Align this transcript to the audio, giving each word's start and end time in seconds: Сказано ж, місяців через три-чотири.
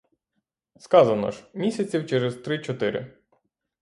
Сказано 0.77 1.31
ж, 1.31 1.43
місяців 1.53 2.05
через 2.07 2.35
три-чотири. 2.35 3.13